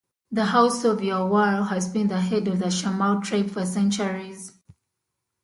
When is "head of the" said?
2.19-2.71